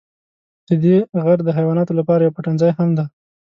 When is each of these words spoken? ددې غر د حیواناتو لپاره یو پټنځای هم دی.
ددې 0.67 0.95
غر 1.23 1.39
د 1.43 1.49
حیواناتو 1.57 1.97
لپاره 1.99 2.21
یو 2.23 2.35
پټنځای 2.37 2.71
هم 2.77 2.89
دی. 2.97 3.05